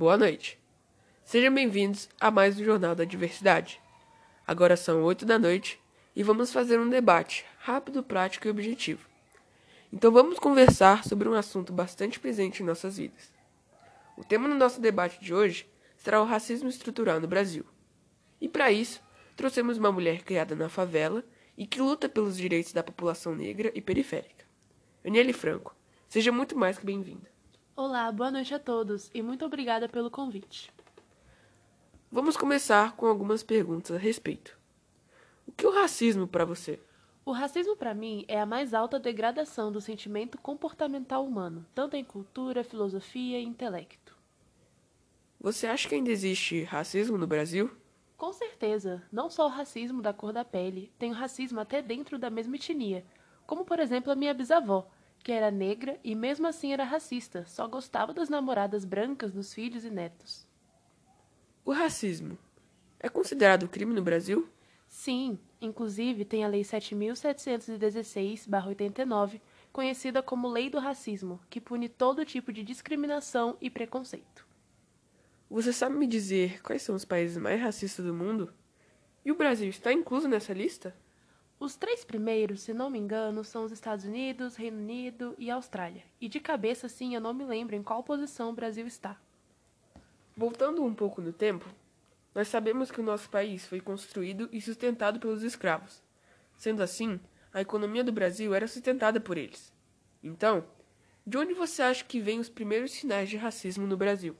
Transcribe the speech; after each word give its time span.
boa 0.00 0.16
noite. 0.16 0.58
Sejam 1.22 1.52
bem-vindos 1.52 2.08
a 2.18 2.30
mais 2.30 2.58
um 2.58 2.64
Jornal 2.64 2.94
da 2.94 3.04
Diversidade. 3.04 3.78
Agora 4.46 4.74
são 4.74 5.02
oito 5.02 5.26
da 5.26 5.38
noite 5.38 5.78
e 6.16 6.22
vamos 6.22 6.50
fazer 6.50 6.80
um 6.80 6.88
debate 6.88 7.44
rápido, 7.58 8.02
prático 8.02 8.46
e 8.46 8.50
objetivo. 8.50 9.06
Então 9.92 10.10
vamos 10.10 10.38
conversar 10.38 11.04
sobre 11.04 11.28
um 11.28 11.34
assunto 11.34 11.70
bastante 11.70 12.18
presente 12.18 12.62
em 12.62 12.66
nossas 12.66 12.96
vidas. 12.96 13.30
O 14.16 14.24
tema 14.24 14.48
do 14.48 14.54
nosso 14.54 14.80
debate 14.80 15.22
de 15.22 15.34
hoje 15.34 15.68
será 15.98 16.22
o 16.22 16.24
racismo 16.24 16.70
estrutural 16.70 17.20
no 17.20 17.28
Brasil. 17.28 17.66
E 18.40 18.48
para 18.48 18.72
isso, 18.72 19.02
trouxemos 19.36 19.76
uma 19.76 19.92
mulher 19.92 20.22
criada 20.22 20.56
na 20.56 20.70
favela 20.70 21.22
e 21.58 21.66
que 21.66 21.78
luta 21.78 22.08
pelos 22.08 22.38
direitos 22.38 22.72
da 22.72 22.82
população 22.82 23.34
negra 23.34 23.70
e 23.74 23.82
periférica. 23.82 24.46
Aniele 25.04 25.34
Franco, 25.34 25.76
seja 26.08 26.32
muito 26.32 26.56
mais 26.56 26.78
que 26.78 26.86
bem-vinda. 26.86 27.28
Olá, 27.82 28.12
boa 28.12 28.30
noite 28.30 28.54
a 28.54 28.58
todos 28.58 29.10
e 29.14 29.22
muito 29.22 29.42
obrigada 29.42 29.88
pelo 29.88 30.10
convite. 30.10 30.70
Vamos 32.12 32.36
começar 32.36 32.94
com 32.94 33.06
algumas 33.06 33.42
perguntas 33.42 33.96
a 33.96 33.98
respeito. 33.98 34.54
O 35.46 35.52
que 35.52 35.64
é 35.64 35.68
o 35.70 35.72
racismo 35.72 36.28
para 36.28 36.44
você? 36.44 36.78
O 37.24 37.32
racismo 37.32 37.74
para 37.74 37.94
mim 37.94 38.26
é 38.28 38.38
a 38.38 38.44
mais 38.44 38.74
alta 38.74 39.00
degradação 39.00 39.72
do 39.72 39.80
sentimento 39.80 40.36
comportamental 40.36 41.24
humano, 41.24 41.64
tanto 41.74 41.96
em 41.96 42.04
cultura, 42.04 42.62
filosofia 42.62 43.40
e 43.40 43.44
intelecto. 43.44 44.14
Você 45.40 45.66
acha 45.66 45.88
que 45.88 45.94
ainda 45.94 46.10
existe 46.10 46.62
racismo 46.64 47.16
no 47.16 47.26
Brasil? 47.26 47.70
Com 48.14 48.30
certeza, 48.30 49.02
não 49.10 49.30
só 49.30 49.46
o 49.46 49.50
racismo 49.50 50.02
da 50.02 50.12
cor 50.12 50.34
da 50.34 50.44
pele, 50.44 50.92
tem 50.98 51.12
o 51.12 51.14
racismo 51.14 51.58
até 51.58 51.80
dentro 51.80 52.18
da 52.18 52.28
mesma 52.28 52.56
etnia, 52.56 53.06
como 53.46 53.64
por 53.64 53.78
exemplo 53.78 54.12
a 54.12 54.14
minha 54.14 54.34
bisavó, 54.34 54.86
que 55.22 55.32
era 55.32 55.50
negra 55.50 55.98
e 56.02 56.14
mesmo 56.14 56.46
assim 56.46 56.72
era 56.72 56.84
racista, 56.84 57.44
só 57.46 57.66
gostava 57.66 58.12
das 58.12 58.28
namoradas 58.28 58.84
brancas 58.84 59.32
dos 59.32 59.52
filhos 59.52 59.84
e 59.84 59.90
netos. 59.90 60.46
O 61.64 61.72
racismo 61.72 62.38
é 62.98 63.08
considerado 63.08 63.68
crime 63.68 63.94
no 63.94 64.02
Brasil? 64.02 64.48
Sim, 64.86 65.38
inclusive 65.60 66.24
tem 66.24 66.44
a 66.44 66.48
Lei 66.48 66.62
7.716-89, 66.62 69.40
conhecida 69.72 70.22
como 70.22 70.48
Lei 70.48 70.68
do 70.68 70.80
Racismo, 70.80 71.40
que 71.48 71.60
pune 71.60 71.88
todo 71.88 72.24
tipo 72.24 72.52
de 72.52 72.64
discriminação 72.64 73.56
e 73.60 73.70
preconceito. 73.70 74.44
Você 75.48 75.72
sabe 75.72 75.96
me 75.96 76.06
dizer 76.06 76.62
quais 76.62 76.82
são 76.82 76.94
os 76.94 77.04
países 77.04 77.36
mais 77.36 77.60
racistas 77.60 78.04
do 78.04 78.14
mundo? 78.14 78.52
E 79.24 79.30
o 79.30 79.36
Brasil 79.36 79.68
está 79.68 79.92
incluso 79.92 80.28
nessa 80.28 80.52
lista? 80.52 80.94
Os 81.60 81.76
três 81.76 82.06
primeiros, 82.06 82.62
se 82.62 82.72
não 82.72 82.88
me 82.88 82.98
engano, 82.98 83.44
são 83.44 83.64
os 83.64 83.70
Estados 83.70 84.06
Unidos, 84.06 84.56
Reino 84.56 84.78
Unido 84.78 85.34
e 85.36 85.50
Austrália. 85.50 86.02
E 86.18 86.26
de 86.26 86.40
cabeça, 86.40 86.88
sim, 86.88 87.14
eu 87.14 87.20
não 87.20 87.34
me 87.34 87.44
lembro 87.44 87.76
em 87.76 87.82
qual 87.82 88.02
posição 88.02 88.48
o 88.48 88.54
Brasil 88.54 88.86
está. 88.86 89.20
Voltando 90.34 90.82
um 90.82 90.94
pouco 90.94 91.20
no 91.20 91.34
tempo, 91.34 91.68
nós 92.34 92.48
sabemos 92.48 92.90
que 92.90 92.98
o 92.98 93.04
nosso 93.04 93.28
país 93.28 93.66
foi 93.66 93.78
construído 93.78 94.48
e 94.50 94.58
sustentado 94.58 95.20
pelos 95.20 95.42
escravos. 95.42 96.02
Sendo 96.56 96.82
assim, 96.82 97.20
a 97.52 97.60
economia 97.60 98.02
do 98.02 98.10
Brasil 98.10 98.54
era 98.54 98.66
sustentada 98.66 99.20
por 99.20 99.36
eles. 99.36 99.70
Então, 100.24 100.64
de 101.26 101.36
onde 101.36 101.52
você 101.52 101.82
acha 101.82 102.02
que 102.06 102.20
vêm 102.20 102.40
os 102.40 102.48
primeiros 102.48 102.92
sinais 102.92 103.28
de 103.28 103.36
racismo 103.36 103.86
no 103.86 103.98
Brasil? 103.98 104.34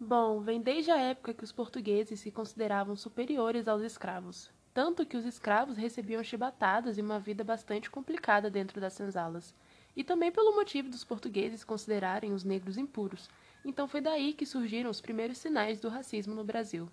Bom, 0.00 0.40
vem 0.40 0.60
desde 0.60 0.90
a 0.90 0.98
época 0.98 1.32
que 1.32 1.44
os 1.44 1.52
portugueses 1.52 2.18
se 2.18 2.32
consideravam 2.32 2.96
superiores 2.96 3.68
aos 3.68 3.82
escravos, 3.82 4.50
tanto 4.72 5.04
que 5.04 5.16
os 5.16 5.24
escravos 5.24 5.76
recebiam 5.76 6.22
chibatadas 6.22 6.96
e 6.96 7.00
uma 7.00 7.18
vida 7.18 7.42
bastante 7.42 7.90
complicada 7.90 8.48
dentro 8.48 8.80
das 8.80 8.92
senzalas, 8.92 9.54
e 9.96 10.04
também 10.04 10.30
pelo 10.30 10.54
motivo 10.54 10.88
dos 10.88 11.04
portugueses 11.04 11.64
considerarem 11.64 12.32
os 12.32 12.44
negros 12.44 12.76
impuros. 12.76 13.28
Então 13.64 13.88
foi 13.88 14.00
daí 14.00 14.32
que 14.32 14.46
surgiram 14.46 14.90
os 14.90 15.00
primeiros 15.00 15.38
sinais 15.38 15.80
do 15.80 15.88
racismo 15.88 16.34
no 16.34 16.44
Brasil. 16.44 16.88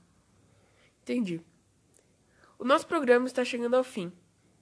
Entendi. 1.04 1.42
O 2.60 2.66
nosso 2.66 2.88
programa 2.88 3.28
está 3.28 3.46
chegando 3.46 3.76
ao 3.76 3.84
fim. 3.84 4.12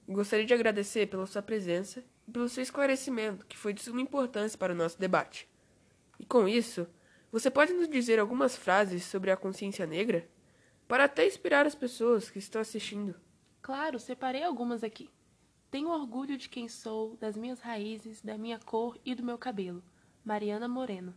Gostaria 0.08 0.46
de 0.46 0.54
agradecer 0.54 1.08
pela 1.08 1.25
sua 1.25 1.42
presença 1.42 2.04
e 2.28 2.31
pelo 2.31 2.50
seu 2.50 2.62
esclarecimento, 2.62 3.46
que 3.46 3.58
foi 3.58 3.74
de 3.74 3.81
suma 3.81 4.02
importância 4.02 4.58
para 4.58 4.74
o 4.74 4.75
nosso 4.75 5.00
debate. 5.00 5.48
E 6.20 6.25
com 6.25 6.48
isso, 6.48 6.86
você 7.31 7.50
pode 7.50 7.74
nos 7.74 7.90
dizer 7.90 8.20
algumas 8.20 8.56
frases 8.56 9.04
sobre 9.06 9.31
a 9.31 9.38
consciência 9.38 9.86
negra? 9.88 10.28
Para 10.88 11.06
até 11.06 11.25
inspirar 11.25 11.66
as 11.66 11.75
pessoas 11.75 12.29
que 12.29 12.40
estão 12.40 12.62
assistindo. 12.62 13.16
Claro, 13.62 14.00
separei 14.00 14.44
algumas 14.44 14.84
aqui. 14.84 15.09
Tenho 15.72 15.90
orgulho 15.90 16.38
de 16.38 16.47
quem 16.47 16.69
sou, 16.69 17.18
das 17.18 17.35
minhas 17.35 17.59
raízes, 17.59 18.22
da 18.22 18.38
minha 18.38 18.59
cor 18.59 18.97
e 19.03 19.16
do 19.16 19.24
meu 19.24 19.38
cabelo. 19.38 19.84
Mariana 20.24 20.68
Moreno. 20.68 21.13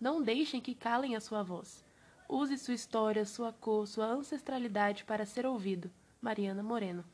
Não 0.00 0.22
deixem 0.22 0.60
que 0.60 0.74
calem 0.74 1.14
a 1.14 1.20
sua 1.20 1.42
voz. 1.42 1.84
Use 2.28 2.56
sua 2.56 2.74
história, 2.74 3.26
sua 3.26 3.52
cor, 3.52 3.86
sua 3.86 4.06
ancestralidade 4.06 5.04
para 5.04 5.26
ser 5.26 5.44
ouvido. 5.44 5.90
Mariana 6.20 6.62
Moreno. 6.62 7.04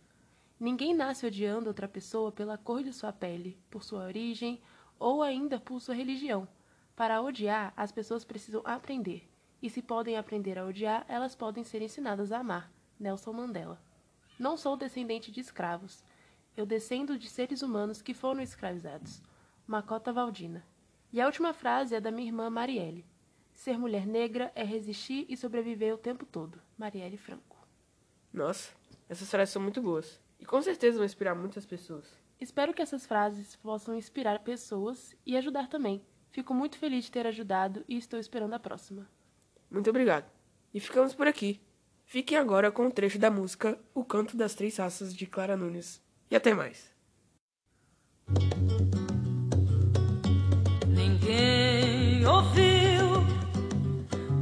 Ninguém 0.60 0.94
nasce 0.94 1.26
odiando 1.26 1.68
outra 1.68 1.88
pessoa 1.88 2.30
pela 2.30 2.56
cor 2.56 2.82
de 2.82 2.92
sua 2.92 3.12
pele, 3.12 3.58
por 3.70 3.82
sua 3.82 4.04
origem 4.04 4.60
ou 4.98 5.22
ainda 5.22 5.58
por 5.58 5.80
sua 5.80 5.94
religião. 5.94 6.46
Para 6.94 7.20
odiar, 7.20 7.72
as 7.76 7.92
pessoas 7.92 8.24
precisam 8.24 8.62
aprender. 8.64 9.28
E 9.62 9.70
se 9.70 9.82
podem 9.82 10.16
aprender 10.16 10.58
a 10.58 10.64
odiar, 10.64 11.04
elas 11.08 11.34
podem 11.34 11.64
ser 11.64 11.82
ensinadas 11.82 12.32
a 12.32 12.38
amar. 12.38 12.70
Nelson 12.98 13.32
Mandela. 13.32 13.80
Não 14.38 14.56
sou 14.56 14.76
descendente 14.76 15.30
de 15.30 15.40
escravos. 15.40 16.04
Eu 16.56 16.66
descendo 16.66 17.18
de 17.18 17.28
seres 17.28 17.62
humanos 17.62 18.02
que 18.02 18.14
foram 18.14 18.40
escravizados. 18.40 19.22
Macota 19.66 20.12
Valdina. 20.12 20.64
E 21.12 21.20
a 21.20 21.26
última 21.26 21.52
frase 21.52 21.94
é 21.94 22.00
da 22.00 22.10
minha 22.10 22.28
irmã 22.28 22.50
Marielle. 22.50 23.04
Ser 23.52 23.78
mulher 23.78 24.06
negra 24.06 24.52
é 24.54 24.62
resistir 24.62 25.24
e 25.28 25.36
sobreviver 25.36 25.94
o 25.94 25.98
tempo 25.98 26.26
todo. 26.26 26.60
Marielle 26.76 27.16
Franco. 27.16 27.56
Nossa, 28.32 28.72
essas 29.08 29.30
frases 29.30 29.52
são 29.52 29.62
muito 29.62 29.80
boas. 29.80 30.20
E 30.38 30.44
com 30.44 30.60
certeza 30.60 30.98
vão 30.98 31.06
inspirar 31.06 31.34
muitas 31.34 31.64
pessoas. 31.64 32.06
Espero 32.38 32.74
que 32.74 32.82
essas 32.82 33.06
frases 33.06 33.56
possam 33.56 33.96
inspirar 33.96 34.40
pessoas 34.40 35.16
e 35.24 35.36
ajudar 35.36 35.68
também. 35.68 36.04
Fico 36.30 36.52
muito 36.52 36.76
feliz 36.76 37.06
de 37.06 37.10
ter 37.10 37.26
ajudado 37.26 37.82
e 37.88 37.96
estou 37.96 38.20
esperando 38.20 38.52
a 38.52 38.58
próxima. 38.58 39.08
Muito 39.70 39.90
obrigado. 39.90 40.24
E 40.72 40.80
ficamos 40.80 41.14
por 41.14 41.26
aqui. 41.26 41.60
Fiquem 42.04 42.38
agora 42.38 42.70
com 42.70 42.82
o 42.82 42.86
um 42.86 42.90
trecho 42.90 43.18
da 43.18 43.30
música 43.30 43.78
O 43.94 44.04
Canto 44.04 44.36
das 44.36 44.54
Três 44.54 44.76
Raças 44.76 45.14
de 45.14 45.26
Clara 45.26 45.56
Nunes. 45.56 46.00
E 46.30 46.36
até 46.36 46.54
mais. 46.54 46.90
Ninguém 50.86 52.24
ouviu 52.26 53.06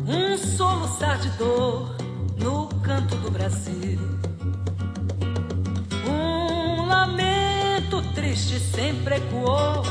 um 0.06 0.36
soluçar 0.36 1.20
de 1.20 1.30
dor 1.38 1.96
no 2.38 2.68
canto 2.80 3.16
do 3.16 3.30
Brasil. 3.30 3.98
Um 6.06 6.86
lamento 6.86 8.02
triste 8.14 8.58
sempre 8.60 9.16
ecoou 9.16 9.82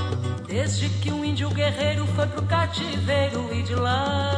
desde 0.47 0.89
que 0.99 1.11
um 1.11 1.25
índio 1.25 1.49
guerreiro 1.49 2.05
foi 2.07 2.27
pro 2.27 2.45
cativeiro 2.45 3.53
e 3.53 3.63
de 3.63 3.73
lá 3.75 4.32